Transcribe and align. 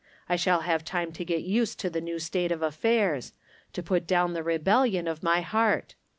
I 0.27 0.35
shall 0.35 0.61
have 0.61 0.83
time 0.83 1.11
to 1.11 1.23
get 1.23 1.43
used 1.43 1.79
to 1.81 1.89
the 1.91 2.01
new 2.01 2.17
state 2.17 2.51
of 2.51 2.63
affairs— 2.63 3.33
to 3.73 3.83
put 3.83 4.07
down 4.07 4.33
the 4.33 4.41
rebellion 4.41 5.07
of 5.07 5.21
my 5.21 5.41
heart. 5.41 5.93